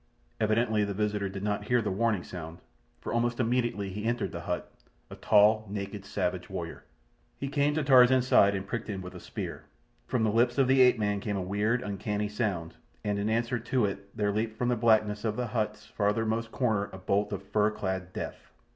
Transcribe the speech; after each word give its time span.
Evidently 0.39 0.83
the 0.83 0.95
visitor 0.95 1.29
did 1.29 1.43
not 1.43 1.65
hear 1.65 1.79
the 1.79 1.91
warning 1.91 2.23
sound, 2.23 2.57
for 3.01 3.13
almost 3.13 3.39
immediately 3.39 3.91
he 3.91 4.03
entered 4.05 4.31
the 4.31 4.39
hut—a 4.41 5.15
tall, 5.17 5.67
naked, 5.69 6.05
savage 6.05 6.49
warrior. 6.49 6.83
He 7.37 7.47
came 7.47 7.75
to 7.75 7.83
Tarzan's 7.83 8.27
side 8.27 8.55
and 8.55 8.65
pricked 8.65 8.87
him 8.89 9.03
with 9.03 9.13
a 9.13 9.19
spear. 9.19 9.65
From 10.07 10.23
the 10.23 10.31
lips 10.31 10.57
of 10.57 10.67
the 10.67 10.81
ape 10.81 10.97
man 10.97 11.19
came 11.19 11.37
a 11.37 11.41
weird, 11.43 11.83
uncanny 11.83 12.29
sound, 12.29 12.73
and 13.03 13.19
in 13.19 13.29
answer 13.29 13.59
to 13.59 13.85
it 13.85 14.17
there 14.17 14.31
leaped 14.31 14.57
from 14.57 14.69
the 14.69 14.75
blackness 14.75 15.23
of 15.23 15.35
the 15.35 15.45
hut's 15.45 15.85
farthermost 15.85 16.49
corner 16.51 16.89
a 16.91 16.97
bolt 16.97 17.31
of 17.31 17.43
fur 17.43 17.69
clad 17.69 18.11
death. 18.11 18.49